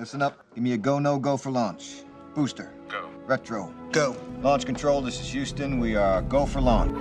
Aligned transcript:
Listen 0.00 0.22
up. 0.22 0.42
Give 0.54 0.64
me 0.64 0.72
a 0.72 0.78
go, 0.78 0.98
no 0.98 1.18
go 1.18 1.36
for 1.36 1.50
launch. 1.50 2.04
Booster. 2.34 2.72
Go. 2.88 3.10
Retro. 3.26 3.70
Go. 3.92 4.16
Launch 4.40 4.64
control, 4.64 5.02
this 5.02 5.20
is 5.20 5.28
Houston. 5.30 5.78
We 5.78 5.94
are 5.94 6.22
go 6.22 6.46
for 6.46 6.62
launch. 6.62 6.96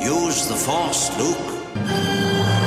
Use 0.00 0.46
the 0.48 0.54
Force, 0.54 1.16
Luke. 1.18 2.58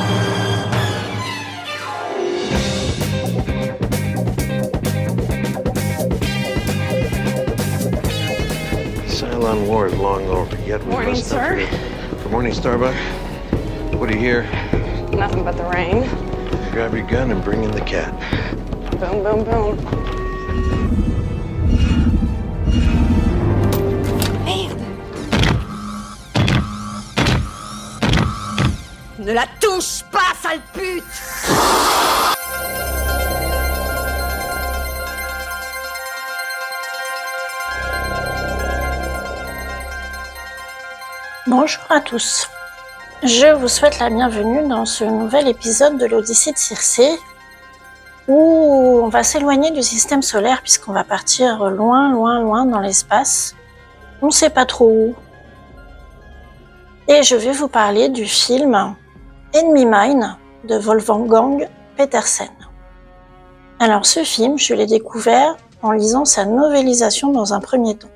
Cylon 9.07 9.67
War 9.67 9.87
is 9.87 9.93
long 9.95 10.25
over, 10.27 10.55
yet 10.63 10.81
we 10.83 10.91
Morning, 10.91 11.09
must 11.11 11.31
not 11.31 11.39
sir. 11.39 11.49
forget- 11.55 11.69
Good 11.71 11.90
morning, 12.31 12.53
Starbuck. 12.53 12.95
What 13.99 14.07
do 14.07 14.15
you 14.15 14.21
hear? 14.21 14.43
Nothing 15.11 15.43
but 15.43 15.57
the 15.57 15.65
rain. 15.65 16.03
Grab 16.71 16.93
your 16.93 17.05
gun 17.05 17.29
and 17.29 17.43
bring 17.43 17.61
in 17.61 17.71
the 17.71 17.81
cat. 17.81 18.13
Boom, 18.91 19.21
boom, 19.21 19.43
boom. 19.43 19.77
Ne 29.19 29.33
la 29.33 29.45
touche 29.59 30.03
pas, 30.09 30.33
sale 30.41 30.61
pute 30.73 32.30
Bonjour 41.51 41.83
à 41.89 41.99
tous. 41.99 42.47
Je 43.23 43.53
vous 43.53 43.67
souhaite 43.67 43.99
la 43.99 44.09
bienvenue 44.09 44.65
dans 44.69 44.85
ce 44.85 45.03
nouvel 45.03 45.49
épisode 45.49 45.97
de 45.97 46.05
l'Odyssée 46.05 46.53
de 46.53 46.57
Circé 46.57 47.19
où 48.29 49.01
on 49.03 49.09
va 49.09 49.21
s'éloigner 49.23 49.71
du 49.71 49.81
système 49.81 50.21
solaire 50.21 50.61
puisqu'on 50.61 50.93
va 50.93 51.03
partir 51.03 51.69
loin, 51.69 52.09
loin, 52.09 52.39
loin 52.39 52.65
dans 52.65 52.79
l'espace. 52.79 53.53
On 54.21 54.27
ne 54.27 54.31
sait 54.31 54.49
pas 54.49 54.65
trop 54.65 54.87
où. 54.87 55.15
Et 57.09 57.21
je 57.21 57.35
vais 57.35 57.51
vous 57.51 57.67
parler 57.67 58.07
du 58.07 58.23
film 58.23 58.95
Enemy 59.53 59.85
Mine 59.85 60.37
de 60.69 60.77
Wolfgang 60.77 61.67
Petersen. 61.97 62.47
Alors 63.77 64.05
ce 64.05 64.23
film, 64.23 64.57
je 64.57 64.73
l'ai 64.73 64.85
découvert 64.85 65.57
en 65.81 65.91
lisant 65.91 66.23
sa 66.23 66.45
novélisation 66.45 67.33
dans 67.33 67.53
un 67.53 67.59
premier 67.59 67.97
temps. 67.97 68.07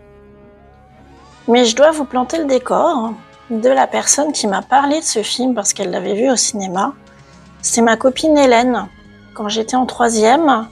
Mais 1.50 1.66
je 1.66 1.76
dois 1.76 1.92
vous 1.92 2.06
planter 2.06 2.38
le 2.38 2.46
décor 2.46 3.12
de 3.50 3.70
la 3.70 3.88
personne 3.88 4.32
qui 4.32 4.48
m'a 4.48 4.62
parlé 4.62 5.00
de 5.00 5.06
ce 5.06 5.22
film 5.22 5.54
parce 5.54 5.74
qu'elle 5.74 5.92
l'avait 5.92 6.16
vu 6.16 6.30
au 6.30 6.36
cinéma. 6.36 6.94
C'est 7.62 7.82
ma 7.82 7.98
copine 7.98 8.38
Hélène. 8.38 8.88
Quand 9.34 9.50
j'étais 9.50 9.76
en 9.76 9.86
troisième, 9.86 10.68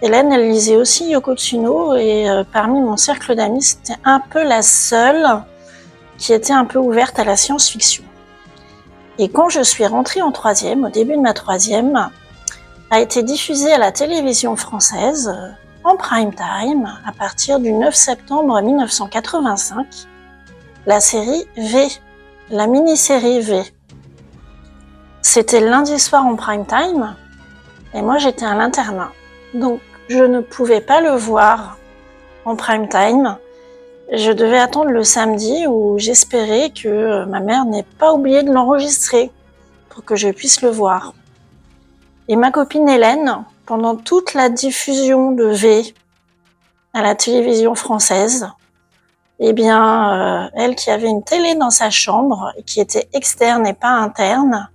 Hélène, 0.00 0.32
elle 0.32 0.48
lisait 0.48 0.76
aussi 0.76 1.10
Yoko 1.10 1.34
Tsuno 1.34 1.96
et 1.96 2.28
euh, 2.28 2.44
parmi 2.50 2.80
mon 2.80 2.96
cercle 2.96 3.34
d'amis, 3.34 3.62
c'était 3.62 3.98
un 4.04 4.20
peu 4.20 4.42
la 4.42 4.62
seule 4.62 5.42
qui 6.18 6.32
était 6.32 6.52
un 6.52 6.64
peu 6.64 6.78
ouverte 6.78 7.18
à 7.18 7.24
la 7.24 7.36
science-fiction. 7.36 8.04
Et 9.18 9.28
quand 9.28 9.48
je 9.48 9.62
suis 9.62 9.86
rentrée 9.86 10.22
en 10.22 10.30
troisième, 10.30 10.84
au 10.84 10.88
début 10.88 11.16
de 11.16 11.20
ma 11.20 11.34
troisième, 11.34 12.10
a 12.90 13.00
été 13.00 13.22
diffusée 13.22 13.72
à 13.72 13.78
la 13.78 13.90
télévision 13.92 14.54
française 14.56 15.28
euh, 15.28 15.50
en 15.84 15.96
prime 15.96 16.34
time 16.34 16.88
à 17.06 17.12
partir 17.12 17.58
du 17.60 17.72
9 17.72 17.94
septembre 17.94 18.60
1985 18.60 19.86
la 20.88 21.00
série 21.00 21.46
V, 21.58 21.86
la 22.48 22.66
mini-série 22.66 23.40
V. 23.40 23.60
C'était 25.20 25.60
lundi 25.60 25.98
soir 25.98 26.24
en 26.24 26.34
prime 26.34 26.64
time 26.64 27.14
et 27.92 28.00
moi 28.00 28.16
j'étais 28.16 28.46
à 28.46 28.54
l'internat. 28.54 29.12
Donc 29.52 29.82
je 30.08 30.24
ne 30.24 30.40
pouvais 30.40 30.80
pas 30.80 31.02
le 31.02 31.10
voir 31.10 31.76
en 32.46 32.56
prime 32.56 32.88
time. 32.88 33.36
Je 34.10 34.32
devais 34.32 34.58
attendre 34.58 34.88
le 34.88 35.04
samedi 35.04 35.66
où 35.66 35.98
j'espérais 35.98 36.70
que 36.70 37.26
ma 37.26 37.40
mère 37.40 37.66
n'ait 37.66 37.86
pas 37.98 38.14
oublié 38.14 38.42
de 38.42 38.50
l'enregistrer 38.50 39.30
pour 39.90 40.06
que 40.06 40.16
je 40.16 40.30
puisse 40.30 40.62
le 40.62 40.70
voir. 40.70 41.12
Et 42.28 42.36
ma 42.36 42.50
copine 42.50 42.88
Hélène, 42.88 43.44
pendant 43.66 43.94
toute 43.94 44.32
la 44.32 44.48
diffusion 44.48 45.32
de 45.32 45.44
V 45.44 45.82
à 46.94 47.02
la 47.02 47.14
télévision 47.14 47.74
française, 47.74 48.48
eh 49.40 49.52
bien, 49.52 50.44
euh, 50.44 50.48
elle 50.54 50.74
qui 50.74 50.90
avait 50.90 51.08
une 51.08 51.22
télé 51.22 51.54
dans 51.54 51.70
sa 51.70 51.90
chambre, 51.90 52.52
et 52.56 52.62
qui 52.62 52.80
était 52.80 53.08
externe 53.12 53.66
et 53.66 53.74
pas 53.74 53.90
interne, 53.90 54.68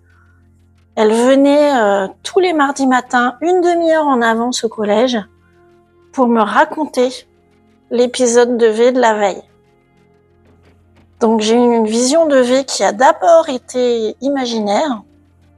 elle 0.95 1.11
venait 1.11 1.75
euh, 1.75 2.07
tous 2.21 2.39
les 2.39 2.53
mardis 2.53 2.87
matins, 2.87 3.35
une 3.41 3.61
demi-heure 3.61 4.05
en 4.07 4.21
avance 4.21 4.63
au 4.63 4.69
collège, 4.69 5.19
pour 6.11 6.27
me 6.27 6.41
raconter 6.41 7.09
l'épisode 7.89 8.57
de 8.57 8.67
V 8.67 8.91
de 8.91 8.99
la 8.99 9.15
veille. 9.15 9.43
Donc 11.19 11.41
j'ai 11.41 11.55
eu 11.55 11.75
une 11.75 11.87
vision 11.87 12.27
de 12.27 12.37
V 12.37 12.65
qui 12.65 12.83
a 12.83 12.91
d'abord 12.91 13.49
été 13.49 14.15
imaginaire, 14.21 15.01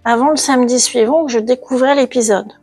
avant 0.03 0.29
le 0.29 0.37
samedi 0.37 0.79
suivant 0.79 1.23
où 1.23 1.27
je 1.27 1.39
découvrais 1.39 1.95
l'épisode. 1.95 2.53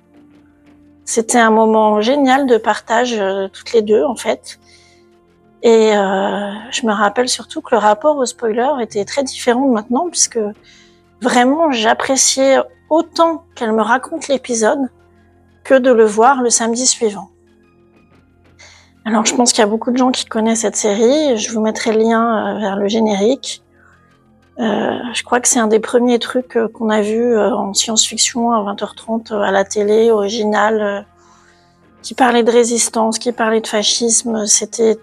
C'était 1.05 1.39
un 1.39 1.51
moment 1.51 2.01
génial 2.01 2.47
de 2.47 2.57
partage 2.57 3.15
euh, 3.19 3.49
toutes 3.49 3.73
les 3.73 3.83
deux 3.83 4.05
en 4.05 4.15
fait. 4.15 4.59
Et 5.63 5.97
euh, 5.97 6.53
je 6.71 6.87
me 6.87 6.93
rappelle 6.93 7.29
surtout 7.29 7.61
que 7.61 7.75
le 7.75 7.79
rapport 7.79 8.17
au 8.17 8.27
spoiler 8.27 8.69
était 8.81 9.05
très 9.05 9.23
différent 9.23 9.67
de 9.67 9.73
maintenant, 9.73 10.09
puisque 10.11 10.41
vraiment 11.21 11.71
j'appréciais 11.71 12.59
autant 12.91 13.45
qu'elle 13.55 13.73
me 13.73 13.83
raconte 13.83 14.29
l'épisode 14.29 14.91
que 15.65 15.75
de 15.75 15.93
le 15.93 16.05
voir 16.05 16.43
le 16.43 16.51
samedi 16.51 16.87
suivant. 16.87 17.31
Alors 19.05 19.25
je 19.25 19.35
pense 19.35 19.53
qu'il 19.53 19.61
y 19.61 19.65
a 19.65 19.69
beaucoup 19.69 19.91
de 19.91 19.97
gens 19.97 20.11
qui 20.11 20.27
connaissent 20.27 20.61
cette 20.61 20.77
série. 20.77 21.37
Je 21.37 21.53
vous 21.53 21.61
mettrai 21.61 21.93
le 21.93 21.99
lien 21.99 22.57
euh, 22.57 22.61
vers 22.61 22.77
le 22.77 22.89
générique. 22.89 23.63
Euh, 24.59 24.99
je 25.15 25.23
crois 25.23 25.41
que 25.41 25.49
c'est 25.49 25.59
un 25.59 25.67
des 25.67 25.81
premiers 25.81 26.19
trucs 26.19 26.57
euh, 26.57 26.69
qu'on 26.69 26.91
a 26.91 27.01
vu 27.01 27.21
euh, 27.21 27.51
en 27.55 27.73
science-fiction 27.73 28.53
à 28.53 28.59
20h30 28.75 29.33
euh, 29.33 29.41
à 29.41 29.51
la 29.51 29.65
télé, 29.65 30.11
original, 30.11 30.81
euh, 30.81 31.01
qui 32.03 32.15
parlait 32.15 32.43
de 32.43 32.51
résistance, 32.51 33.19
qui 33.19 33.33
parlait 33.33 33.61
de 33.61 33.67
fascisme. 33.67 34.47
C'était 34.47 34.99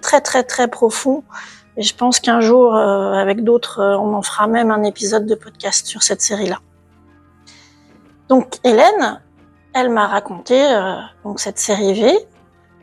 très 0.00 0.20
très 0.20 0.42
très 0.44 0.68
profond. 0.68 1.24
Et 1.76 1.82
je 1.82 1.94
pense 1.94 2.20
qu'un 2.20 2.40
jour, 2.40 2.76
euh, 2.76 3.12
avec 3.12 3.42
d'autres, 3.44 3.80
euh, 3.80 3.96
on 3.96 4.14
en 4.14 4.22
fera 4.22 4.46
même 4.46 4.70
un 4.70 4.82
épisode 4.82 5.26
de 5.26 5.34
podcast 5.34 5.86
sur 5.86 6.02
cette 6.02 6.20
série-là. 6.20 6.58
Donc 8.28 8.56
Hélène, 8.62 9.20
elle 9.74 9.88
m'a 9.88 10.06
raconté 10.06 10.62
euh, 10.62 10.94
donc 11.24 11.40
cette 11.40 11.58
série 11.58 11.94
V. 11.94 12.18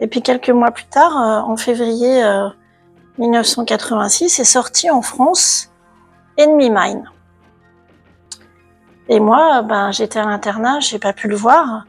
Et 0.01 0.07
puis 0.07 0.21
quelques 0.21 0.49
mois 0.49 0.71
plus 0.71 0.85
tard, 0.85 1.15
en 1.15 1.57
février 1.57 2.23
euh, 2.23 2.47
1986, 3.17 4.39
est 4.39 4.43
sorti 4.43 4.89
en 4.89 5.01
France 5.01 5.71
Enemy 6.37 6.69
Mine. 6.69 7.11
Et 9.09 9.19
moi, 9.19 9.61
ben 9.63 9.91
j'étais 9.91 10.19
à 10.19 10.25
l'internat, 10.25 10.79
j'ai 10.79 10.99
pas 10.99 11.13
pu 11.13 11.27
le 11.27 11.35
voir. 11.35 11.85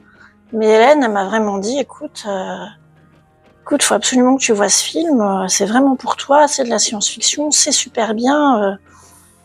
Mais 0.53 0.67
Hélène, 0.67 1.11
m'a 1.13 1.27
vraiment 1.27 1.59
dit, 1.59 1.79
écoute, 1.79 2.25
euh, 2.27 2.65
écoute, 3.63 3.83
faut 3.83 3.95
absolument 3.95 4.37
que 4.37 4.43
tu 4.43 4.53
vois 4.53 4.69
ce 4.69 4.83
film. 4.83 5.21
euh, 5.21 5.47
C'est 5.49 5.67
vraiment 5.67 5.97
pour 5.97 6.17
toi, 6.17 6.49
c'est 6.49 6.65
de 6.65 6.71
la 6.71 6.79
science-fiction, 6.79 7.51
c'est 7.51 7.73
super 7.73 8.15
bien. 8.15 8.63
euh, 8.63 8.75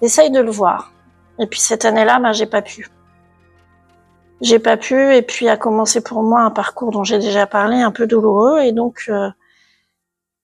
essaye 0.02 0.32
de 0.32 0.40
le 0.40 0.52
voir. 0.52 0.92
Et 1.40 1.48
puis 1.48 1.60
cette 1.60 1.86
année-là, 1.86 2.20
ben 2.20 2.34
j'ai 2.34 2.46
pas 2.46 2.62
pu. 2.62 2.90
J'ai 4.42 4.60
pas 4.60 4.78
pu, 4.78 5.16
et 5.16 5.22
puis 5.22 5.48
a 5.48 5.58
commencé 5.58 6.02
pour 6.02 6.22
moi 6.24 6.42
un 6.42 6.52
parcours 6.52 6.92
dont 6.92 7.04
j'ai 7.04 7.20
déjà 7.20 7.46
parlé, 7.48 7.78
un 7.82 7.92
peu 7.92 8.08
douloureux, 8.08 8.60
et 8.62 8.72
donc 8.72 9.06
euh, 9.10 9.30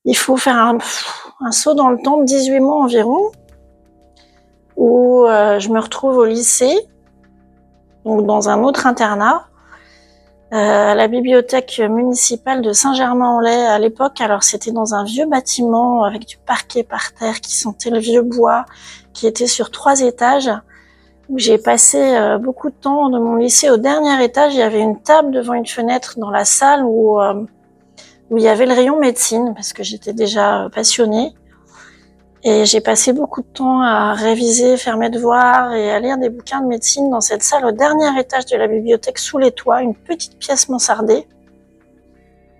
il 0.05 0.15
faut 0.15 0.37
faire 0.37 0.55
un, 0.57 0.77
un 1.41 1.51
saut 1.51 1.73
dans 1.73 1.89
le 1.89 1.97
temps 2.01 2.17
de 2.17 2.25
18 2.25 2.59
mois 2.59 2.83
environ, 2.83 3.31
où 4.77 5.25
je 5.27 5.69
me 5.69 5.79
retrouve 5.79 6.17
au 6.17 6.25
lycée, 6.25 6.75
donc 8.05 8.25
dans 8.25 8.49
un 8.49 8.63
autre 8.63 8.87
internat, 8.87 9.45
à 10.51 10.95
la 10.95 11.07
bibliothèque 11.07 11.81
municipale 11.89 12.61
de 12.61 12.73
Saint-Germain-en-Laye 12.73 13.67
à 13.67 13.79
l'époque. 13.79 14.19
Alors 14.19 14.43
c'était 14.43 14.71
dans 14.71 14.93
un 14.93 15.05
vieux 15.05 15.25
bâtiment 15.25 16.03
avec 16.03 16.25
du 16.25 16.37
parquet 16.37 16.83
par 16.83 17.13
terre 17.13 17.39
qui 17.39 17.55
sentait 17.55 17.89
le 17.89 17.99
vieux 17.99 18.21
bois, 18.21 18.65
qui 19.13 19.27
était 19.27 19.47
sur 19.47 19.71
trois 19.71 20.01
étages. 20.01 20.51
Où 21.29 21.39
j'ai 21.39 21.57
passé 21.57 21.97
euh, 21.97 22.37
beaucoup 22.37 22.69
de 22.69 22.75
temps 22.75 23.07
de 23.09 23.17
mon 23.17 23.35
lycée 23.35 23.69
au 23.69 23.77
dernier 23.77 24.21
étage. 24.21 24.53
Il 24.53 24.59
y 24.59 24.63
avait 24.63 24.81
une 24.81 25.01
table 25.01 25.31
devant 25.31 25.53
une 25.53 25.65
fenêtre 25.65 26.15
dans 26.17 26.29
la 26.29 26.43
salle 26.43 26.83
où 26.83 27.21
euh, 27.21 27.45
où 28.29 28.37
il 28.37 28.43
y 28.43 28.49
avait 28.49 28.65
le 28.65 28.73
rayon 28.73 28.99
médecine 28.99 29.53
parce 29.53 29.71
que 29.71 29.83
j'étais 29.83 30.13
déjà 30.13 30.63
euh, 30.63 30.69
passionnée. 30.69 31.33
Et 32.43 32.65
j'ai 32.65 32.81
passé 32.81 33.13
beaucoup 33.13 33.41
de 33.41 33.47
temps 33.47 33.81
à 33.81 34.13
réviser, 34.13 34.75
faire 34.75 34.97
mes 34.97 35.09
devoirs 35.09 35.73
et 35.73 35.91
à 35.91 35.99
lire 35.99 36.17
des 36.17 36.29
bouquins 36.29 36.61
de 36.61 36.67
médecine 36.67 37.09
dans 37.09 37.21
cette 37.21 37.43
salle 37.43 37.65
au 37.65 37.71
dernier 37.71 38.19
étage 38.19 38.47
de 38.47 38.57
la 38.57 38.67
bibliothèque 38.67 39.19
sous 39.19 39.37
les 39.37 39.51
toits, 39.51 39.81
une 39.81 39.93
petite 39.93 40.39
pièce 40.39 40.67
mansardée. 40.67 41.27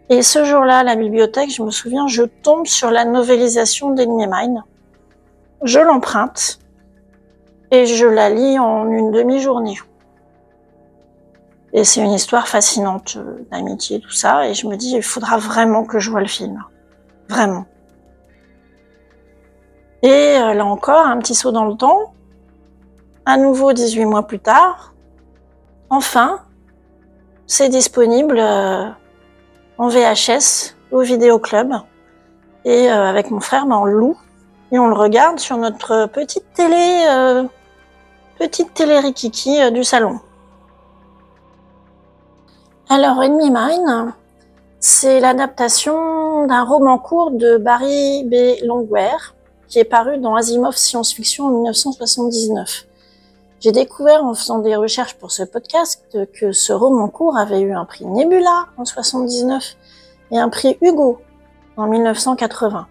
Et 0.10 0.22
ce 0.22 0.44
jour-là, 0.44 0.80
à 0.80 0.84
la 0.84 0.96
bibliothèque, 0.96 1.50
je 1.52 1.64
me 1.64 1.72
souviens, 1.72 2.06
je 2.06 2.24
tombe 2.24 2.68
sur 2.68 2.92
la 2.92 3.06
novélisation 3.06 3.92
d'Enemy 3.92 4.28
Mine. 4.28 4.64
Je 5.64 5.80
l'emprunte. 5.80 6.60
et 7.72 7.86
je 7.86 8.06
la 8.06 8.30
lis 8.30 8.60
en 8.60 8.90
une 8.90 9.12
demi-journée. 9.12 9.80
Et 11.74 11.86
c'est 11.86 12.02
une 12.02 12.12
histoire 12.12 12.48
fascinante 12.50 13.16
euh, 13.18 13.46
d'amitié, 13.50 14.02
tout 14.02 14.12
ça. 14.12 14.48
Et 14.48 14.54
je 14.54 14.68
me 14.68 14.76
dis, 14.76 14.92
il 14.92 15.02
faudra 15.02 15.38
vraiment 15.38 15.86
que 15.86 16.00
je 16.00 16.12
vois 16.12 16.20
le 16.20 16.28
film. 16.28 16.62
Vraiment. 17.30 17.66
Et 20.04 20.38
euh, 20.38 20.54
là 20.54 20.66
encore, 20.66 21.06
un 21.06 21.18
petit 21.20 21.36
saut 21.36 21.52
dans 21.52 21.66
le 21.66 21.76
temps. 21.76 22.14
À 23.26 23.38
nouveau, 23.38 23.74
18 23.74 24.06
mois 24.06 24.24
plus 24.24 24.40
tard. 24.40 24.94
Enfin, 25.90 26.40
c'est 27.46 27.70
disponible 27.70 28.40
euh, 28.40 28.86
en 29.78 29.88
VHS 29.90 30.76
au 30.92 31.02
vidéoclub. 31.02 31.74
Et 32.64 32.90
avec 32.90 33.32
mon 33.32 33.40
frère, 33.40 33.66
ben, 33.66 33.78
on 33.78 33.86
le 33.86 33.94
loue. 33.94 34.18
Et 34.72 34.78
on 34.78 34.88
le 34.88 34.94
regarde 34.94 35.40
sur 35.40 35.58
notre 35.58 36.06
petite 36.06 36.46
télé, 36.54 37.06
petite 38.38 38.74
télé 38.74 39.00
Rikiki 39.00 39.72
du 39.72 39.84
salon. 39.84 40.20
Alors, 42.88 43.18
Enemy 43.20 43.50
Mine, 43.50 44.14
c'est 44.82 45.20
l'adaptation 45.20 46.48
d'un 46.48 46.64
roman 46.64 46.98
court 46.98 47.32
de 47.32 47.58
Barry 47.58 48.24
B. 48.26 48.66
Longware, 48.66 49.36
qui 49.72 49.80
est 49.80 49.86
paru 49.86 50.18
dans 50.18 50.36
Asimov 50.36 50.76
Science 50.76 51.14
Fiction 51.14 51.46
en 51.46 51.52
1979. 51.52 52.86
J'ai 53.62 53.72
découvert 53.72 54.26
en 54.26 54.34
faisant 54.34 54.60
des 54.60 54.76
recherches 54.76 55.14
pour 55.14 55.32
ce 55.32 55.44
podcast 55.44 56.04
que 56.34 56.52
ce 56.52 56.74
roman 56.74 57.08
court 57.08 57.38
avait 57.38 57.62
eu 57.62 57.72
un 57.72 57.86
prix 57.86 58.06
Nebula 58.06 58.66
en 58.76 58.84
79 58.84 59.78
et 60.32 60.38
un 60.38 60.50
prix 60.50 60.78
Hugo 60.82 61.22
en 61.78 61.88
1980. 61.88 62.88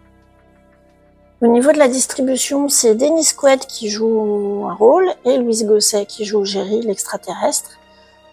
Au 1.43 1.47
niveau 1.49 1.71
de 1.73 1.79
la 1.79 1.89
distribution, 1.89 2.69
c'est 2.71 2.95
Dennis 2.95 3.35
Quaid 3.37 3.67
qui 3.67 3.91
joue 3.91 4.65
un 4.67 4.75
rôle 4.75 5.09
et 5.27 5.37
Louise 5.37 5.67
Gosset 5.67 6.07
qui 6.07 6.25
joue 6.25 6.47
Jerry, 6.47 6.81
l'extraterrestre. 6.81 7.73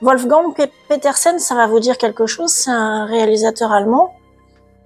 Wolfgang 0.02 0.54
Petersen, 0.88 1.40
ça 1.40 1.56
va 1.56 1.68
vous 1.68 1.82
dire 1.82 1.98
quelque 1.98 2.28
chose, 2.28 2.52
c'est 2.52 2.72
un 2.72 3.06
réalisateur 3.06 3.74
allemand 3.74 4.14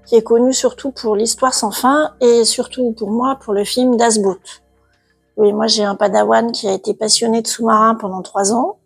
qui 0.05 0.15
est 0.15 0.23
connu 0.23 0.53
surtout 0.53 0.91
pour 0.91 1.15
l'histoire 1.15 1.53
sans 1.53 1.71
fin 1.71 2.13
et 2.21 2.45
surtout 2.45 2.91
pour 2.91 3.11
moi 3.11 3.37
pour 3.41 3.53
le 3.53 3.63
film 3.63 3.97
Das 3.97 4.19
Boot. 4.19 4.63
Oui, 5.37 5.53
moi 5.53 5.67
j'ai 5.67 5.83
un 5.83 5.95
padawan 5.95 6.51
qui 6.51 6.67
a 6.67 6.73
été 6.73 6.93
passionné 6.93 7.41
de 7.41 7.47
sous-marins 7.47 7.95
pendant 7.95 8.21
trois 8.21 8.53
ans. 8.53 8.77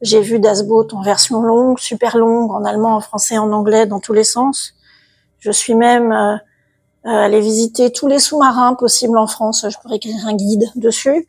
J'ai 0.00 0.20
vu 0.20 0.38
Das 0.38 0.62
Boot 0.62 0.94
en 0.94 1.02
version 1.02 1.42
longue, 1.42 1.78
super 1.78 2.16
longue, 2.16 2.52
en 2.52 2.64
allemand, 2.64 2.96
en 2.96 3.00
français, 3.00 3.38
en 3.38 3.50
anglais, 3.52 3.86
dans 3.86 3.98
tous 3.98 4.12
les 4.12 4.24
sens. 4.24 4.74
Je 5.40 5.50
suis 5.50 5.74
même 5.74 6.12
euh, 6.12 6.36
euh 7.06 7.24
allée 7.24 7.40
visiter 7.40 7.90
tous 7.90 8.06
les 8.06 8.18
sous-marins 8.18 8.74
possibles 8.74 9.18
en 9.18 9.26
France. 9.26 9.66
Je 9.68 9.76
pourrais 9.78 9.96
écrire 9.96 10.26
un 10.26 10.34
guide 10.34 10.70
dessus. 10.76 11.26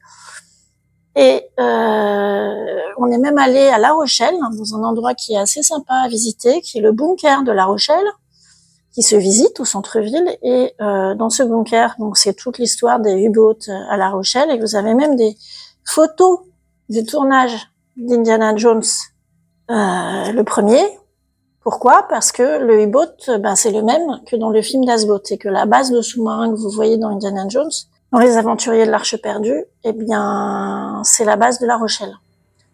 Et 1.15 1.49
euh, 1.59 2.79
on 2.97 3.11
est 3.11 3.17
même 3.17 3.37
allé 3.37 3.67
à 3.69 3.77
La 3.77 3.93
Rochelle, 3.93 4.35
dans 4.39 4.75
un 4.75 4.83
endroit 4.83 5.15
qui 5.15 5.33
est 5.33 5.37
assez 5.37 5.63
sympa 5.63 5.95
à 5.95 6.07
visiter, 6.07 6.61
qui 6.61 6.77
est 6.77 6.81
le 6.81 6.91
bunker 6.91 7.43
de 7.43 7.51
La 7.51 7.65
Rochelle, 7.65 8.05
qui 8.99 9.03
se 9.03 9.15
visite 9.15 9.61
au 9.61 9.65
centre-ville. 9.65 10.37
Et 10.43 10.75
euh, 10.81 11.15
dans 11.15 11.29
ce 11.29 11.41
bunker, 11.41 11.95
donc 11.99 12.17
c'est 12.17 12.33
toute 12.33 12.57
l'histoire 12.57 12.99
des 12.99 13.13
U-boats 13.13 13.71
à 13.89 13.95
La 13.95 14.09
Rochelle. 14.09 14.51
Et 14.51 14.59
vous 14.59 14.75
avez 14.75 14.93
même 14.93 15.15
des 15.15 15.37
photos 15.85 16.39
du 16.89 17.05
tournage 17.05 17.71
d'Indiana 17.95 18.57
Jones, 18.57 18.83
euh, 19.71 20.33
le 20.33 20.41
premier. 20.43 20.81
Pourquoi? 21.61 22.07
Parce 22.09 22.33
que 22.33 22.61
le 22.61 22.81
U-boat, 22.81 23.39
ben, 23.39 23.55
c'est 23.55 23.71
le 23.71 23.83
même 23.83 24.19
que 24.29 24.35
dans 24.35 24.49
le 24.49 24.61
film 24.61 24.83
d'Asboat, 24.83 25.21
et 25.29 25.37
que 25.37 25.47
la 25.47 25.65
base 25.65 25.91
de 25.91 26.01
sous-marin 26.01 26.51
que 26.51 26.57
vous 26.57 26.69
voyez 26.69 26.97
dans 26.97 27.07
Indiana 27.07 27.45
Jones, 27.47 27.71
dans 28.11 28.19
les 28.19 28.35
aventuriers 28.35 28.85
de 28.85 28.91
l'Arche 28.91 29.15
perdue, 29.21 29.63
eh 29.85 29.93
bien, 29.93 31.01
c'est 31.05 31.23
la 31.23 31.37
base 31.37 31.59
de 31.59 31.65
La 31.65 31.77
Rochelle. 31.77 32.17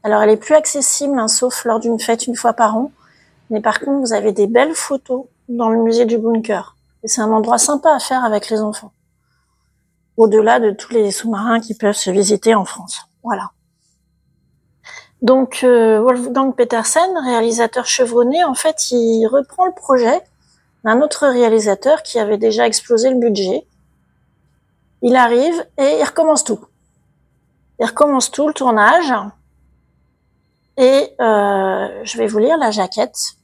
Alors, 0.02 0.24
elle 0.24 0.32
est 0.32 0.38
plus 0.38 0.56
accessible, 0.56 1.20
hein, 1.20 1.28
sauf 1.28 1.66
lors 1.66 1.80
d'une 1.80 2.00
fête 2.00 2.26
une 2.26 2.36
fois 2.36 2.54
par 2.54 2.76
an. 2.76 2.92
Mais 3.52 3.62
par 3.62 3.80
contre, 3.80 4.00
vous 4.00 4.14
avez 4.14 4.32
des 4.32 4.48
belles 4.48 4.74
photos 4.74 5.26
dans 5.50 5.70
le 5.70 5.82
musée 5.82 6.06
du 6.06 6.18
bunker. 6.18 6.76
Et 7.04 7.08
c'est 7.08 7.22
un 7.22 7.32
endroit 7.32 7.58
sympa 7.58 7.94
à 7.94 8.00
faire 8.00 8.24
avec 8.24 8.50
les 8.50 8.62
enfants. 8.62 8.92
Au-delà 10.18 10.60
de 10.60 10.72
tous 10.72 10.94
les 10.94 11.12
sous-marins 11.12 11.60
qui 11.60 11.76
peuvent 11.76 11.96
se 11.96 12.10
visiter 12.10 12.56
en 12.56 12.66
France. 12.66 13.02
Voilà. 13.24 13.52
Donc, 15.22 15.62
euh, 15.64 16.00
Wolfgang 16.02 16.54
Petersen, 16.56 17.18
réalisateur 17.24 17.86
chevronné, 17.86 18.44
en 18.44 18.54
fait, 18.54 18.92
il 18.92 19.28
reprend 19.28 19.66
le 19.66 19.72
projet 19.72 20.22
d'un 20.84 21.02
autre 21.02 21.28
réalisateur 21.28 22.04
qui 22.04 22.20
avait 22.20 22.38
déjà 22.38 22.68
explosé 22.68 23.10
le 23.10 23.18
budget, 23.18 23.66
il 25.02 25.16
arrive 25.16 25.66
et 25.78 25.98
il 26.00 26.04
recommence 26.04 26.44
tout. 26.44 26.60
Il 27.80 27.86
recommence 27.86 28.32
tout 28.32 28.48
le 28.48 28.54
tournage. 28.54 29.14
Et 30.78 31.14
euh, 31.20 32.02
je 32.04 32.18
vais 32.18 32.28
vous 32.28 32.40
lire 32.40 32.58
la 32.58 32.72
jaquette 32.72 33.36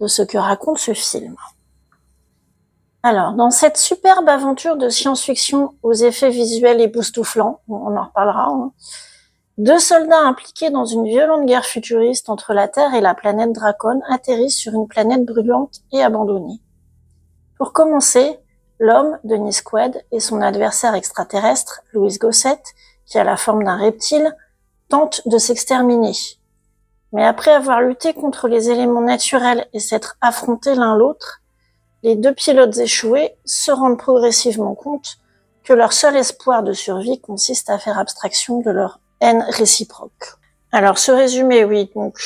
de 0.00 0.06
ce 0.06 0.22
que 0.22 0.38
raconte 0.38 0.78
ce 0.78 0.94
film. 0.94 1.36
Alors, 3.02 3.32
dans 3.32 3.50
cette 3.50 3.76
superbe 3.76 4.28
aventure 4.28 4.76
de 4.76 4.88
science-fiction 4.88 5.74
aux 5.82 5.92
effets 5.92 6.30
visuels 6.30 6.80
époustouflants, 6.80 7.60
on 7.68 7.96
en 7.96 8.04
reparlera, 8.04 8.46
hein, 8.46 8.72
deux 9.58 9.78
soldats 9.78 10.20
impliqués 10.20 10.70
dans 10.70 10.84
une 10.84 11.04
violente 11.04 11.46
guerre 11.46 11.66
futuriste 11.66 12.28
entre 12.28 12.54
la 12.54 12.68
Terre 12.68 12.94
et 12.94 13.00
la 13.00 13.14
planète 13.14 13.52
Dracon 13.52 14.00
atterrissent 14.08 14.56
sur 14.56 14.72
une 14.74 14.88
planète 14.88 15.24
brûlante 15.24 15.80
et 15.92 16.02
abandonnée. 16.02 16.60
Pour 17.58 17.72
commencer, 17.72 18.38
L'homme, 18.84 19.16
Denis 19.22 19.60
Quaid, 19.64 20.04
et 20.10 20.18
son 20.18 20.40
adversaire 20.40 20.96
extraterrestre, 20.96 21.82
Louis 21.92 22.18
Gossett, 22.18 22.74
qui 23.06 23.16
a 23.16 23.22
la 23.22 23.36
forme 23.36 23.62
d'un 23.62 23.76
reptile, 23.76 24.36
tentent 24.88 25.22
de 25.26 25.38
s'exterminer. 25.38 26.14
Mais 27.12 27.24
après 27.24 27.52
avoir 27.52 27.82
lutté 27.82 28.14
contre 28.14 28.48
les 28.48 28.70
éléments 28.70 29.02
naturels 29.02 29.66
et 29.72 29.80
s'être 29.80 30.16
affrontés 30.20 30.74
l'un 30.74 30.96
l'autre, 30.96 31.40
les 32.02 32.16
deux 32.16 32.34
pilotes 32.34 32.78
échoués 32.78 33.36
se 33.44 33.70
rendent 33.70 33.98
progressivement 33.98 34.74
compte 34.74 35.18
que 35.62 35.72
leur 35.72 35.92
seul 35.92 36.16
espoir 36.16 36.62
de 36.62 36.72
survie 36.72 37.20
consiste 37.20 37.70
à 37.70 37.78
faire 37.78 37.98
abstraction 37.98 38.60
de 38.60 38.70
leur 38.70 38.98
haine 39.20 39.44
réciproque. 39.50 40.36
Alors 40.72 40.98
ce 40.98 41.12
résumé, 41.12 41.64
oui, 41.64 41.90
donc 41.94 42.18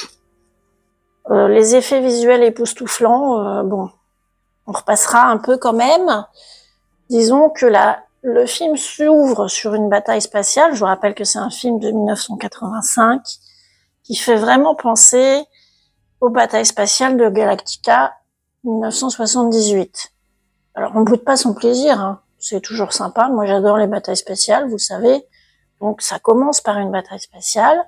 euh, 1.31 1.49
les 1.49 1.75
effets 1.75 2.01
visuels 2.01 2.45
époustouflants, 2.45 3.45
euh, 3.45 3.63
bon, 3.65 3.91
on 4.67 4.73
repassera 4.73 5.25
un 5.27 5.39
peu 5.39 5.59
quand 5.59 5.73
même. 5.73 6.25
Disons 7.11 7.51
que 7.51 7.67
la, 7.67 8.05
le 8.23 8.47
film 8.47 8.77
s'ouvre 8.77 9.49
sur 9.49 9.75
une 9.75 9.89
bataille 9.89 10.23
spatiale. 10.23 10.75
Je 10.75 10.81
vous 10.81 10.87
rappelle 10.87 11.15
que 11.15 11.25
c'est 11.25 11.39
un 11.39 11.51
film 11.51 11.79
de 11.79 11.91
1985 11.91 13.23
qui 14.07 14.15
fait 14.15 14.37
vraiment 14.37 14.77
penser 14.77 15.45
aux 16.21 16.31
batailles 16.31 16.65
spatiales 16.65 17.17
de 17.17 17.29
Galactica 17.29 18.15
1978. 18.63 20.13
Alors 20.77 20.93
on 20.95 21.03
boude 21.03 21.25
pas 21.25 21.37
son 21.37 21.55
plaisir, 21.55 22.01
hein. 22.01 22.21
c'est 22.39 22.61
toujours 22.61 22.93
sympa. 22.93 23.29
Moi 23.29 23.47
j'adore 23.47 23.79
les 23.79 23.89
batailles 23.89 24.17
spatiales, 24.17 24.69
vous 24.69 24.79
savez. 24.79 25.27
Donc 25.81 26.03
ça 26.03 26.21
commence 26.21 26.61
par 26.61 26.79
une 26.79 26.93
bataille 26.93 27.21
spatiale. 27.21 27.79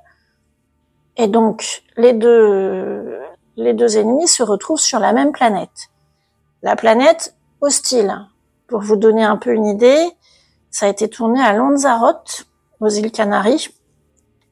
Et 1.17 1.29
donc 1.29 1.85
les 1.97 2.13
deux, 2.13 3.21
les 3.57 3.73
deux 3.73 3.97
ennemis 3.97 4.29
se 4.29 4.43
retrouvent 4.43 4.81
sur 4.81 4.99
la 4.99 5.13
même 5.13 5.31
planète. 5.33 5.89
La 6.63 6.75
planète 6.75 7.37
hostile. 7.61 8.27
Pour 8.67 8.81
vous 8.81 8.97
donner 8.97 9.25
un 9.25 9.37
peu 9.37 9.53
une 9.53 9.67
idée, 9.67 10.11
ça 10.71 10.87
a 10.87 10.89
été 10.89 11.09
tourné 11.09 11.41
à 11.41 11.53
Lanzarote, 11.53 12.45
aux 12.81 12.89
îles 12.89 13.13
Canaries, 13.13 13.69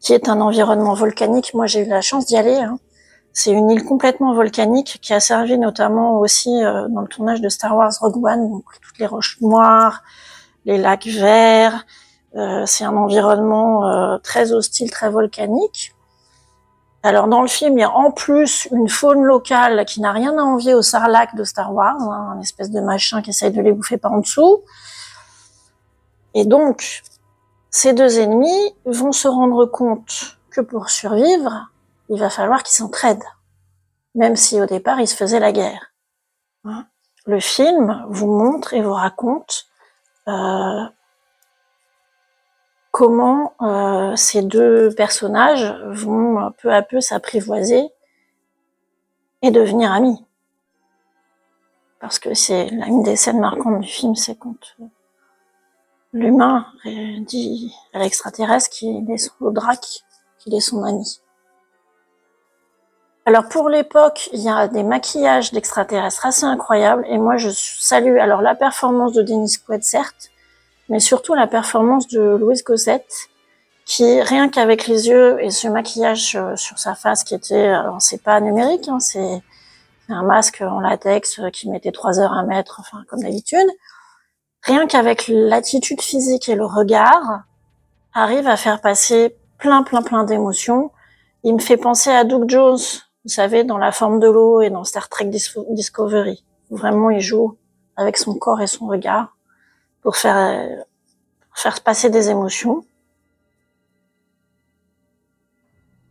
qui 0.07 0.13
est 0.13 0.29
un 0.29 0.41
environnement 0.41 0.95
volcanique. 0.95 1.53
Moi, 1.53 1.67
j'ai 1.67 1.81
eu 1.81 1.89
la 1.89 2.01
chance 2.01 2.27
d'y 2.27 2.37
aller. 2.37 2.55
Hein. 2.55 2.79
C'est 3.33 3.51
une 3.51 3.69
île 3.69 3.85
complètement 3.85 4.35
volcanique 4.35 5.01
qui 5.03 5.13
a 5.13 5.19
servi 5.19 5.59
notamment 5.59 6.21
aussi 6.21 6.63
euh, 6.63 6.87
dans 6.89 7.01
le 7.01 7.09
tournage 7.09 7.41
de 7.41 7.49
Star 7.49 7.77
Wars 7.77 7.93
Rogue 8.01 8.25
One, 8.25 8.49
donc 8.53 8.65
toutes 8.81 8.99
les 9.01 9.07
roches 9.07 9.37
noires, 9.41 10.05
les 10.65 10.79
lacs 10.79 11.09
verts. 11.09 11.85
Euh, 12.37 12.63
c'est 12.67 12.85
un 12.85 12.97
environnement 12.97 13.89
euh, 13.89 14.19
très 14.19 14.53
hostile, 14.53 14.93
très 14.93 15.11
volcanique. 15.11 15.93
Alors 17.03 17.27
dans 17.27 17.43
le 17.43 17.49
film, 17.49 17.77
il 17.77 17.81
y 17.81 17.85
a 17.85 17.91
en 17.91 18.13
plus 18.13 18.69
une 18.71 18.89
faune 18.89 19.25
locale 19.25 19.85
qui 19.87 20.01
n'a 20.01 20.13
rien 20.13 20.39
à 20.39 20.43
envier 20.43 20.75
au 20.75 20.83
sarlac 20.83 21.35
de 21.35 21.43
Star 21.43 21.75
Wars, 21.75 22.01
hein, 22.01 22.35
un 22.37 22.41
espèce 22.41 22.71
de 22.71 22.81
machin 22.81 23.23
qui 23.23 23.31
essaye 23.31 23.51
de 23.51 23.61
les 23.61 23.73
bouffer 23.73 23.97
par 23.97 24.13
en 24.13 24.19
dessous. 24.19 24.63
Et 26.35 26.45
donc, 26.45 27.03
ces 27.77 27.93
deux 27.93 28.21
ennemis 28.21 28.75
vont 28.87 29.13
se 29.13 29.29
rendre 29.29 29.67
compte 29.67 30.39
que 30.49 30.63
pour 30.63 30.89
survivre, 30.89 31.69
il 32.09 32.19
va 32.19 32.31
falloir 32.31 32.63
qu'ils 32.63 32.75
s'entraident, 32.75 33.29
même 34.15 34.35
si 34.35 34.59
au 34.63 34.65
départ 34.65 34.99
ils 34.99 35.07
se 35.07 35.15
faisaient 35.15 35.41
la 35.41 35.53
guerre. 35.53 35.93
Hein. 36.65 36.87
Le 37.27 37.39
film 37.39 38.03
vous 38.09 38.33
montre 38.33 38.73
et 38.73 38.81
vous 38.81 38.95
raconte 38.95 39.67
euh, 40.27 40.87
comment 42.93 43.53
euh, 43.61 44.17
ces 44.17 44.41
deux 44.41 44.89
personnages 44.95 45.79
vont 45.91 46.51
peu 46.53 46.73
à 46.73 46.81
peu 46.81 47.03
s'apprivoiser 47.03 47.91
et 49.43 49.51
devenir 49.51 49.93
amis. 49.93 50.25
Parce 52.01 52.19
que 52.19 52.33
c'est 52.33 52.69
une 52.69 53.03
des 53.03 53.17
scènes 53.17 53.41
marquantes 53.41 53.81
du 53.81 53.89
film, 53.89 54.15
c'est 54.15 54.39
quand 54.39 54.57
l'humain 56.13 56.67
euh, 56.87 57.21
dit 57.21 57.73
à 57.93 57.99
l'extraterrestre 57.99 58.71
qu'il 58.71 59.11
est 59.11 59.19
son 59.19 59.51
drac, 59.51 59.81
qu'il 60.39 60.55
est 60.55 60.61
son 60.61 60.83
ami. 60.85 61.21
Alors 63.25 63.49
pour 63.49 63.69
l'époque, 63.69 64.31
il 64.33 64.41
y 64.41 64.49
a 64.49 64.69
des 64.69 64.85
maquillages 64.85 65.53
d'extraterrestres 65.53 66.27
assez 66.27 66.45
incroyables 66.45 67.05
et 67.09 67.19
moi 67.19 67.37
je 67.37 67.51
salue 67.51 68.19
alors 68.19 68.41
la 68.41 68.55
performance 68.55 69.13
de 69.13 69.23
Dennis 69.23 69.59
Quaid 69.67 69.83
certes, 69.83 70.31
mais 70.89 71.01
surtout 71.01 71.35
la 71.35 71.49
performance 71.49 72.07
de 72.07 72.21
Louise 72.21 72.63
Gossette 72.63 73.29
qui 73.87 74.21
rien 74.21 74.49
qu'avec 74.49 74.89
les 74.89 75.09
yeux 75.09 75.43
et 75.43 75.51
ce 75.51 75.69
maquillage 75.69 76.37
euh, 76.37 76.57
sur 76.57 76.79
sa 76.79 76.95
face 76.95 77.23
qui 77.23 77.35
était, 77.35 77.69
alors 77.69 78.03
c'est 78.03 78.23
pas 78.23 78.41
numérique, 78.41 78.89
hein, 78.89 78.99
c'est 78.99 79.43
un 80.09 80.25
masque 80.25 80.61
en 80.61 80.81
latex 80.81 81.39
euh, 81.39 81.51
qui 81.51 81.71
mettait 81.71 81.93
trois 81.93 82.19
heures 82.19 82.33
à 82.33 82.43
mettre, 82.43 82.81
enfin 82.81 83.05
comme 83.09 83.23
d'habitude, 83.23 83.67
rien 84.67 84.87
qu'avec 84.87 85.29
l'attitude 85.29 86.01
physique 86.03 86.49
et 86.49 86.55
le 86.55 86.67
regard, 86.67 87.43
arrive 88.13 88.47
à 88.47 88.57
faire 88.57 88.81
passer 88.81 89.37
plein 89.59 89.83
plein 89.83 90.03
plein 90.03 90.25
d'émotions. 90.25 90.93
Il 91.43 91.55
me 91.55 91.61
fait 91.61 91.77
penser 91.77 92.11
à 92.11 92.25
Doug 92.25 92.49
Jones 92.49 92.79
vous 93.27 93.33
savez, 93.33 93.65
dans 93.65 93.77
la 93.77 93.91
forme 93.91 94.21
de 94.21 94.29
l'eau 94.29 94.61
et 94.61 94.71
dans 94.71 94.85
Star 94.85 95.09
Trek 95.09 95.25
Discovery. 95.71 96.45
Vraiment, 96.71 97.11
il 97.11 97.21
joue 97.21 97.59
avec 97.97 98.19
son 98.19 98.35
corps 98.35 98.61
et 98.61 98.69
son 98.69 98.87
regard 98.87 99.37
pour 100.01 100.17
faire, 100.17 100.69
faire 101.53 101.81
passer 101.81 102.09
des 102.09 102.31
émotions. 102.31 102.85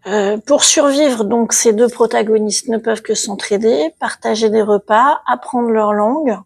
Euh, 0.08 0.38
pour 0.46 0.66
survivre, 0.66 1.24
donc, 1.24 1.54
ces 1.54 1.72
deux 1.72 1.88
protagonistes 1.88 2.68
ne 2.68 2.80
peuvent 2.80 3.02
que 3.02 3.14
s'entraider, 3.14 3.96
partager 3.98 4.50
des 4.50 4.62
repas, 4.62 5.22
apprendre 5.26 5.70
leur 5.70 5.94
langue. 5.94 6.38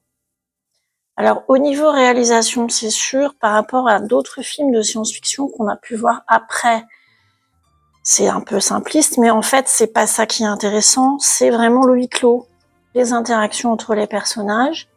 Alors, 1.19 1.43
au 1.49 1.57
niveau 1.57 1.91
réalisation, 1.91 2.69
c'est 2.69 2.89
sûr, 2.89 3.35
par 3.35 3.51
rapport 3.51 3.89
à 3.89 3.99
d'autres 3.99 4.41
films 4.41 4.71
de 4.71 4.81
science-fiction 4.81 5.49
qu'on 5.49 5.67
a 5.67 5.75
pu 5.75 5.95
voir 5.95 6.23
après 6.29 6.85
c'est 8.03 8.29
un 8.29 8.39
peu 8.39 8.61
simpliste, 8.61 9.17
mais 9.17 9.29
en 9.29 9.41
fait, 9.41 9.67
c'est 9.67 9.91
pas 9.91 10.07
ça 10.07 10.25
qui 10.25 10.43
est 10.43 10.47
intéressant. 10.47 11.19
C'est 11.19 11.49
vraiment 11.49 11.83
le 11.83 11.95
huis 11.95 12.07
clos, 12.07 12.47
les 12.95 13.11
interactions 13.11 13.73
entre 13.73 13.95
les 13.95 14.07
personnages. 14.07 14.87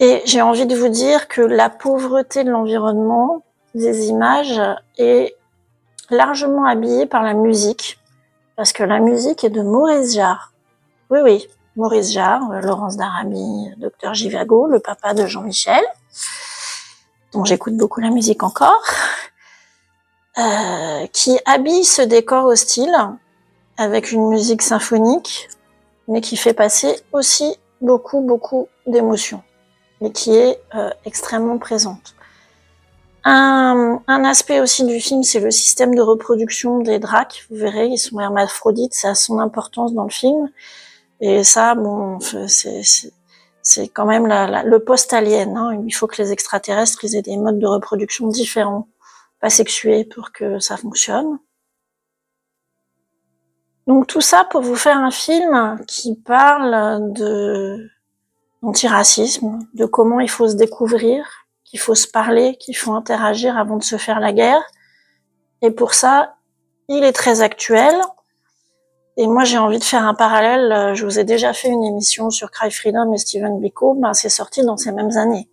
Et 0.00 0.22
j'ai 0.24 0.40
envie 0.40 0.64
de 0.64 0.74
vous 0.74 0.88
dire 0.88 1.28
que 1.28 1.42
la 1.42 1.68
pauvreté 1.68 2.42
de 2.42 2.50
l'environnement, 2.50 3.42
des 3.74 4.06
images, 4.06 4.62
est 4.96 5.36
largement 6.08 6.64
habillée 6.64 7.04
par 7.04 7.22
la 7.22 7.34
musique, 7.34 8.00
parce 8.56 8.72
que 8.72 8.82
la 8.82 8.98
musique 8.98 9.44
est 9.44 9.50
de 9.50 9.60
Maurice 9.60 10.14
Jarre. 10.14 10.54
Oui, 11.10 11.18
oui, 11.22 11.46
Maurice 11.80 12.12
Jarre, 12.12 12.60
Laurence 12.60 12.98
d'Arabie, 12.98 13.70
Docteur 13.78 14.12
Givago, 14.12 14.66
le 14.66 14.80
papa 14.80 15.14
de 15.14 15.24
Jean-Michel, 15.24 15.82
dont 17.32 17.46
j'écoute 17.46 17.74
beaucoup 17.74 18.00
la 18.00 18.10
musique 18.10 18.42
encore. 18.42 18.84
Euh, 20.36 21.06
qui 21.06 21.38
habille 21.46 21.84
ce 21.84 22.02
décor 22.02 22.44
hostile 22.44 22.94
avec 23.78 24.12
une 24.12 24.28
musique 24.28 24.60
symphonique, 24.60 25.48
mais 26.06 26.20
qui 26.20 26.36
fait 26.36 26.52
passer 26.52 27.00
aussi 27.12 27.56
beaucoup, 27.80 28.20
beaucoup 28.20 28.68
d'émotions, 28.86 29.42
mais 30.02 30.12
qui 30.12 30.36
est 30.36 30.60
euh, 30.74 30.90
extrêmement 31.06 31.56
présente. 31.56 32.14
Un, 33.24 34.00
un, 34.06 34.24
aspect 34.24 34.60
aussi 34.60 34.84
du 34.84 35.00
film, 35.00 35.22
c'est 35.22 35.40
le 35.40 35.50
système 35.50 35.94
de 35.94 36.02
reproduction 36.02 36.80
des 36.80 36.98
dracs. 36.98 37.46
Vous 37.48 37.56
verrez, 37.56 37.86
ils 37.86 37.98
sont 37.98 38.20
hermaphrodites, 38.20 38.92
ça 38.92 39.10
a 39.10 39.14
son 39.14 39.38
importance 39.38 39.94
dans 39.94 40.04
le 40.04 40.10
film. 40.10 40.50
Et 41.20 41.44
ça, 41.44 41.74
bon, 41.74 42.18
c'est 42.20 43.88
quand 43.88 44.06
même 44.06 44.26
le 44.26 44.78
post-alien. 44.78 45.56
Hein. 45.56 45.82
Il 45.86 45.92
faut 45.92 46.06
que 46.06 46.20
les 46.20 46.32
extraterrestres 46.32 47.04
aient 47.04 47.22
des 47.22 47.36
modes 47.36 47.58
de 47.58 47.66
reproduction 47.66 48.28
différents 48.28 48.88
pas 49.40 49.50
sexué 49.50 50.04
pour 50.04 50.32
que 50.32 50.58
ça 50.58 50.76
fonctionne. 50.76 51.38
Donc 53.86 54.06
tout 54.06 54.20
ça 54.20 54.44
pour 54.44 54.60
vous 54.60 54.76
faire 54.76 54.98
un 54.98 55.10
film 55.10 55.82
qui 55.88 56.14
parle 56.14 57.12
de 57.12 57.88
d'antiracisme, 58.62 59.58
de 59.72 59.86
comment 59.86 60.20
il 60.20 60.28
faut 60.28 60.46
se 60.46 60.54
découvrir, 60.54 61.24
qu'il 61.64 61.80
faut 61.80 61.94
se 61.94 62.06
parler, 62.06 62.58
qu'il 62.58 62.76
faut 62.76 62.92
interagir 62.92 63.56
avant 63.56 63.78
de 63.78 63.82
se 63.82 63.96
faire 63.96 64.20
la 64.20 64.34
guerre. 64.34 64.62
Et 65.62 65.70
pour 65.70 65.94
ça, 65.94 66.36
il 66.88 67.02
est 67.02 67.14
très 67.14 67.40
actuel. 67.40 67.94
Et 69.22 69.26
moi, 69.26 69.44
j'ai 69.44 69.58
envie 69.58 69.78
de 69.78 69.84
faire 69.84 70.06
un 70.06 70.14
parallèle. 70.14 70.94
Je 70.94 71.04
vous 71.04 71.18
ai 71.18 71.24
déjà 71.24 71.52
fait 71.52 71.68
une 71.68 71.84
émission 71.84 72.30
sur 72.30 72.50
Cry 72.50 72.70
Freedom 72.70 73.12
et 73.12 73.18
Stephen 73.18 73.60
Biko. 73.60 73.92
Ben, 73.92 74.14
c'est 74.14 74.30
sorti 74.30 74.64
dans 74.64 74.78
ces 74.78 74.92
mêmes 74.92 75.14
années. 75.18 75.46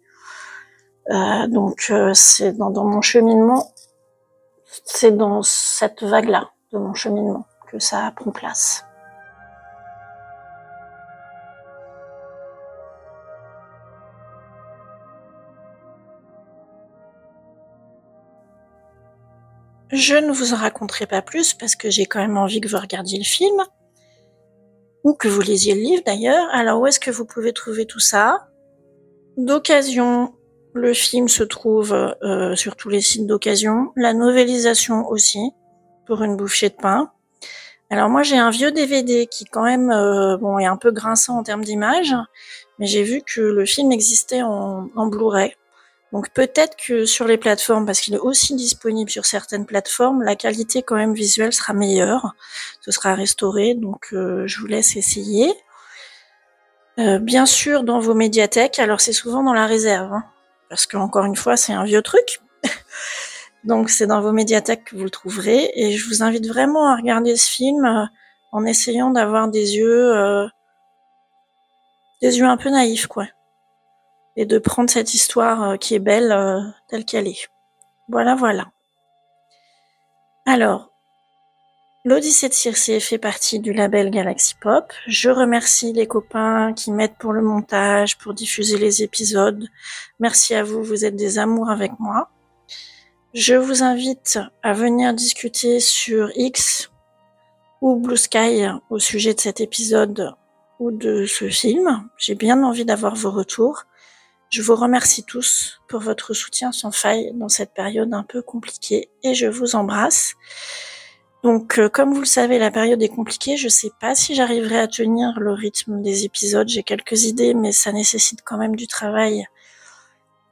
Euh, 1.09 1.47
donc, 1.47 1.87
euh, 1.89 2.13
c'est 2.13 2.53
dans, 2.53 2.71
mon 2.85 3.01
cheminement 3.01 3.73
c'est 4.85 5.11
dans 5.11 5.41
cette 5.43 6.01
vague-là 6.01 6.49
de 6.71 6.77
mon 6.77 6.93
cheminement 6.93 7.45
que 7.69 7.77
ça 7.77 8.13
prend 8.15 8.31
place. 8.31 8.86
Je 19.91 20.15
ne 20.15 20.31
vous 20.31 20.53
en 20.53 20.57
raconterai 20.57 21.07
pas 21.07 21.21
plus 21.21 21.53
parce 21.53 21.75
que 21.75 21.89
j'ai 21.89 22.05
quand 22.05 22.19
même 22.19 22.37
envie 22.37 22.59
que 22.59 22.67
vous 22.67 22.77
regardiez 22.77 23.17
le 23.17 23.23
film 23.23 23.63
ou 25.03 25.13
que 25.13 25.29
vous 25.29 25.41
lisiez 25.41 25.75
le 25.75 25.81
livre 25.81 26.03
d'ailleurs. 26.05 26.47
Alors 26.51 26.81
où 26.81 26.87
est-ce 26.87 26.99
que 26.99 27.11
vous 27.11 27.25
pouvez 27.25 27.53
trouver 27.53 27.85
tout 27.85 27.99
ça? 27.99 28.49
D'occasion, 29.37 30.33
le 30.73 30.93
film 30.93 31.29
se 31.29 31.43
trouve 31.43 31.93
euh, 31.93 32.55
sur 32.55 32.75
tous 32.75 32.89
les 32.89 32.99
sites 32.99 33.27
d'occasion. 33.27 33.91
La 33.95 34.13
novélisation 34.13 35.07
aussi, 35.07 35.51
pour 36.05 36.21
une 36.21 36.35
bouffée 36.35 36.69
de 36.69 36.75
pain. 36.75 37.11
Alors 37.89 38.09
moi 38.09 38.23
j'ai 38.23 38.37
un 38.37 38.49
vieux 38.49 38.71
DVD 38.73 39.27
qui 39.27 39.45
quand 39.45 39.63
même 39.63 39.89
euh, 39.89 40.35
bon 40.35 40.59
est 40.59 40.65
un 40.65 40.75
peu 40.75 40.91
grinçant 40.91 41.37
en 41.37 41.43
termes 41.43 41.63
d'image, 41.63 42.13
mais 42.79 42.87
j'ai 42.87 43.03
vu 43.03 43.21
que 43.21 43.39
le 43.39 43.65
film 43.65 43.93
existait 43.93 44.41
en, 44.41 44.89
en 44.93 45.07
Blu-ray. 45.07 45.55
Donc 46.13 46.29
peut-être 46.31 46.75
que 46.77 47.05
sur 47.05 47.25
les 47.27 47.37
plateformes, 47.37 47.85
parce 47.85 47.99
qu'il 47.99 48.13
est 48.13 48.19
aussi 48.19 48.55
disponible 48.55 49.09
sur 49.09 49.25
certaines 49.25 49.65
plateformes, 49.65 50.23
la 50.23 50.35
qualité 50.35 50.81
quand 50.81 50.95
même 50.95 51.13
visuelle 51.13 51.53
sera 51.53 51.73
meilleure. 51.73 52.33
Ce 52.81 52.91
sera 52.91 53.13
restauré, 53.13 53.73
donc 53.75 54.13
euh, 54.13 54.47
je 54.47 54.59
vous 54.59 54.67
laisse 54.67 54.95
essayer. 54.95 55.53
bien 56.97 57.45
sûr 57.45 57.83
dans 57.83 57.99
vos 57.99 58.15
médiathèques, 58.15 58.79
alors 58.79 59.01
c'est 59.01 59.13
souvent 59.13 59.43
dans 59.43 59.53
la 59.53 59.67
réserve. 59.67 60.13
Hein 60.13 60.23
parce 60.69 60.85
qu'encore 60.85 61.25
une 61.25 61.35
fois, 61.35 61.57
c'est 61.57 61.73
un 61.73 61.83
vieux 61.83 62.01
truc. 62.01 62.39
Donc 63.63 63.89
c'est 63.89 64.07
dans 64.07 64.21
vos 64.21 64.31
médiathèques 64.31 64.85
que 64.85 64.95
vous 64.95 65.03
le 65.03 65.09
trouverez. 65.09 65.71
Et 65.75 65.91
je 65.93 66.07
vous 66.07 66.23
invite 66.23 66.47
vraiment 66.47 66.87
à 66.87 66.95
regarder 66.95 67.35
ce 67.35 67.49
film 67.49 67.85
euh, 67.85 68.05
en 68.51 68.65
essayant 68.65 69.09
d'avoir 69.09 69.49
des 69.49 69.75
yeux, 69.75 70.15
euh, 70.15 70.47
des 72.21 72.37
yeux 72.37 72.45
un 72.45 72.57
peu 72.57 72.69
naïfs, 72.69 73.07
quoi. 73.07 73.25
Et 74.37 74.45
de 74.45 74.57
prendre 74.59 74.89
cette 74.89 75.13
histoire 75.13 75.71
euh, 75.71 75.75
qui 75.75 75.95
est 75.95 75.99
belle 75.99 76.73
telle 76.87 77.03
qu'elle 77.03 77.27
est. 77.27 77.49
Voilà, 78.07 78.35
voilà. 78.35 78.71
Alors, 80.45 80.91
L'Odyssée 82.07 82.47
de 82.47 82.53
Circé 82.53 83.01
fait 83.01 83.17
partie 83.17 83.59
du 83.59 83.73
label 83.73 84.11
Galaxy 84.11 84.55
Pop. 84.61 84.93
Je 85.07 85.29
remercie 85.29 85.91
les 85.91 86.07
copains 86.07 86.71
qui 86.71 86.93
m'aident 86.93 87.17
pour 87.19 87.33
le 87.33 87.41
montage, 87.41 88.17
pour 88.17 88.33
diffuser 88.33 88.77
les 88.77 89.03
épisodes. 89.03 89.67
Merci 90.21 90.55
à 90.55 90.63
vous, 90.63 90.81
vous 90.83 91.03
êtes 91.03 91.17
des 91.17 91.37
amours 91.37 91.69
avec 91.69 91.91
moi. 91.99 92.29
Je 93.33 93.55
vous 93.55 93.83
invite 93.83 94.39
à 94.63 94.71
venir 94.71 95.13
discuter 95.13 95.81
sur 95.81 96.31
X 96.37 96.91
ou 97.81 97.97
Blue 97.97 98.15
Sky 98.15 98.67
au 98.89 98.99
sujet 98.99 99.33
de 99.33 99.41
cet 99.41 99.59
épisode 99.59 100.33
ou 100.79 100.91
de 100.91 101.25
ce 101.25 101.49
film. 101.49 102.07
J'ai 102.17 102.35
bien 102.35 102.63
envie 102.63 102.85
d'avoir 102.85 103.15
vos 103.15 103.31
retours. 103.31 103.83
Je 104.49 104.61
vous 104.61 104.75
remercie 104.75 105.25
tous 105.25 105.81
pour 105.89 105.99
votre 105.99 106.33
soutien 106.33 106.71
sans 106.71 106.91
faille 106.91 107.31
dans 107.33 107.49
cette 107.49 107.73
période 107.73 108.13
un 108.13 108.23
peu 108.23 108.41
compliquée 108.41 109.09
et 109.23 109.33
je 109.33 109.47
vous 109.47 109.75
embrasse. 109.75 110.35
Donc, 111.43 111.79
euh, 111.79 111.89
comme 111.89 112.13
vous 112.13 112.21
le 112.21 112.25
savez, 112.25 112.57
la 112.57 112.71
période 112.71 113.01
est 113.01 113.09
compliquée. 113.09 113.57
Je 113.57 113.67
sais 113.67 113.91
pas 113.99 114.15
si 114.15 114.35
j'arriverai 114.35 114.79
à 114.79 114.87
tenir 114.87 115.37
le 115.39 115.51
rythme 115.51 116.01
des 116.01 116.23
épisodes. 116.23 116.67
J'ai 116.67 116.83
quelques 116.83 117.25
idées, 117.25 117.53
mais 117.53 117.71
ça 117.71 117.91
nécessite 117.91 118.39
quand 118.43 118.57
même 118.57 118.75
du 118.75 118.87
travail. 118.87 119.45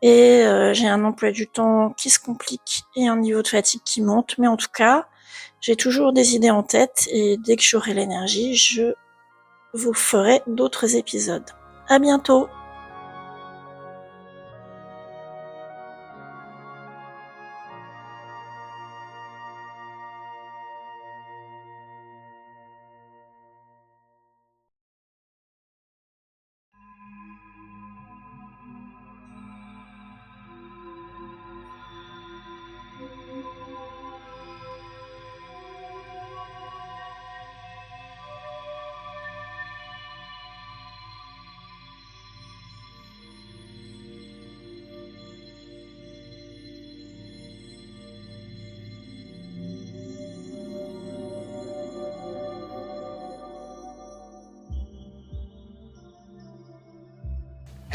Et 0.01 0.43
euh, 0.43 0.73
j'ai 0.73 0.87
un 0.87 1.03
emploi 1.05 1.31
du 1.31 1.47
temps 1.47 1.91
qui 1.97 2.09
se 2.09 2.19
complique 2.19 2.83
et 2.95 3.07
un 3.07 3.17
niveau 3.17 3.41
de 3.41 3.47
fatigue 3.47 3.81
qui 3.83 4.01
monte. 4.01 4.37
Mais 4.37 4.47
en 4.47 4.57
tout 4.57 4.71
cas, 4.73 5.07
j'ai 5.61 5.75
toujours 5.75 6.13
des 6.13 6.35
idées 6.35 6.51
en 6.51 6.63
tête 6.63 7.07
et 7.11 7.37
dès 7.37 7.55
que 7.55 7.63
j'aurai 7.63 7.93
l'énergie, 7.93 8.55
je 8.55 8.93
vous 9.73 9.93
ferai 9.93 10.41
d'autres 10.47 10.95
épisodes. 10.95 11.49
À 11.87 11.99
bientôt! 11.99 12.47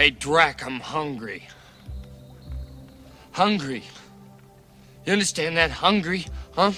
Hey, 0.00 0.08
Drac, 0.08 0.64
I'm 0.64 0.80
hungry. 0.80 1.46
Hungry. 3.32 3.84
You 5.04 5.12
understand 5.12 5.58
that? 5.58 5.70
Hungry, 5.70 6.24
huh? 6.52 6.72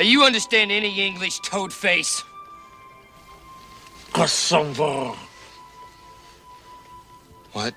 Hey, 0.00 0.06
you 0.06 0.24
understand 0.24 0.72
any 0.72 1.06
English, 1.06 1.40
toad 1.40 1.74
face? 1.74 2.24
Cassandra. 4.14 5.12
What? 7.52 7.74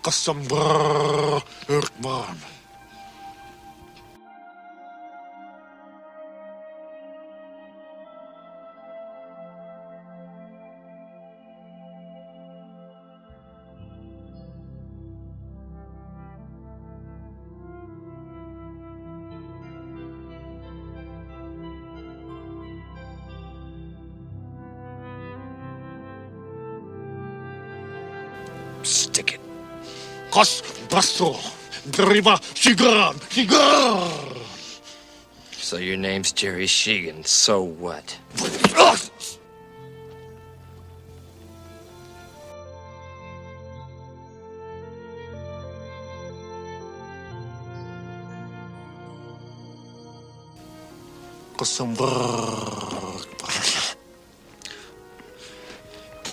Cassandra 0.00 1.42
Erkman. 1.66 2.51
Cas 30.32 30.62
Bastro. 30.88 31.36
Driva 31.90 32.38
Shigran. 32.54 33.20
Shigar. 33.30 34.32
So 35.52 35.76
your 35.76 35.96
name's 35.96 36.32
Jerry 36.32 36.66
Sheegan. 36.66 37.26
So 37.26 37.62
what? 37.62 38.18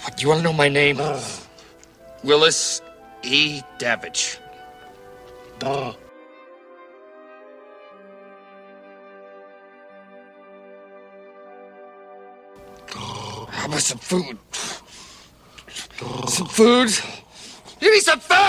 What, 0.03 0.21
you 0.21 0.27
want 0.27 0.39
to 0.39 0.43
know 0.43 0.53
my 0.53 0.67
name? 0.69 0.99
Willis 2.23 2.81
E. 3.23 3.61
Davidge. 3.77 4.39
Da. 5.59 5.93
How 12.89 13.65
about 13.65 13.81
some 13.81 13.97
food? 13.97 14.37
Some 16.27 16.47
food? 16.47 16.89
Give 17.79 17.91
me 17.91 17.99
some 17.99 18.19
food! 18.19 18.39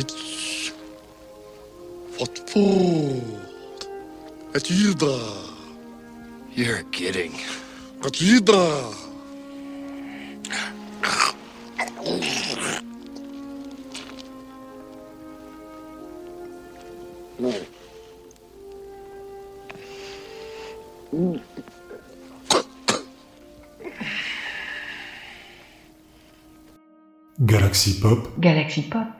Dawits. 0.00 0.72
Wat 2.18 2.42
voor. 2.44 3.22
Het. 4.52 4.68
You're 6.48 6.84
kidding. 6.90 7.32
Het 8.00 8.16
Hilda. 8.16 8.78
Galaxy 27.46 27.98
Pop, 28.00 28.30
Galaxy 28.40 28.88
Pop. 28.88 29.19